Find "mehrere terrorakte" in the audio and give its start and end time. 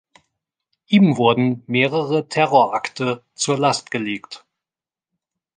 1.67-3.23